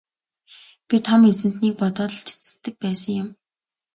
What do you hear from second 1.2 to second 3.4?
эзэнтнийг бодоод л тэсдэг байсан юм.